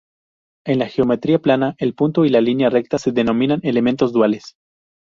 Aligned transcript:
En 0.65 0.79
la 0.79 0.87
geometría 0.89 1.37
plana 1.37 1.75
el 1.77 1.93
punto 1.93 2.25
y 2.25 2.29
la 2.29 2.41
línea 2.41 2.71
recta 2.71 2.97
se 2.97 3.11
denominan 3.11 3.59
elementos 3.61 4.11
duales. 4.11 4.55